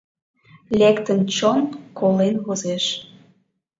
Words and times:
Лектын 0.79 1.19
чон, 1.35 1.61
колен 1.99 2.35
возеш. 2.45 2.85